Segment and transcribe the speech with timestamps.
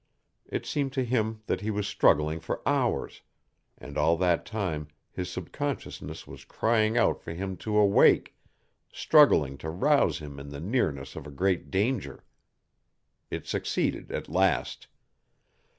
[0.47, 3.21] It seemed to him that he was struggling for hours,
[3.77, 8.33] and all that time his subconsciousness was crying out for him to awake,
[8.91, 12.23] struggling to rouse him to the nearness of a great danger.
[13.29, 14.87] It succeeded at last.